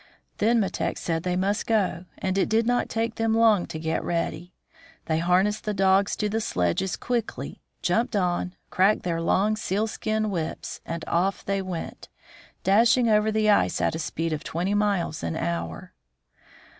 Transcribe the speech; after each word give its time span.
Then 0.39 0.59
Metek 0.59 0.97
said 0.97 1.21
they 1.21 1.35
must 1.35 1.67
go, 1.67 2.05
and 2.17 2.35
it 2.35 2.49
did 2.49 2.65
not 2.65 2.89
take 2.89 3.17
them 3.17 3.37
long 3.37 3.67
to 3.67 3.77
get 3.77 4.03
ready. 4.03 4.51
They 5.05 5.19
harnessed 5.19 5.63
the 5.63 5.75
dogs 5.75 6.15
to 6.15 6.27
the 6.27 6.41
sledges 6.41 6.95
quickly, 6.97 7.61
jumped 7.83 8.15
on, 8.15 8.55
cracked 8.71 9.03
their 9.03 9.21
long 9.21 9.55
sealskin 9.55 10.31
whips, 10.31 10.81
and 10.87 11.05
off 11.07 11.45
they 11.45 11.61
went, 11.61 12.09
dashing 12.63 13.09
over 13.09 13.31
the 13.31 13.51
ice 13.51 13.79
at 13.79 13.93
a. 13.93 13.99
speed 13.99 14.33
of 14.33 14.43
twenty 14.43 14.73
miles 14.73 15.21
an 15.21 15.35
hour. 15.35 15.93